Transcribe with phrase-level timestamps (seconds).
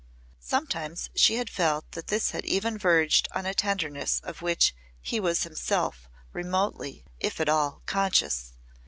[0.41, 5.19] Sometimes she had felt that this had even verged on a tenderness of which he
[5.19, 8.53] was himself remotely, if at all, conscious.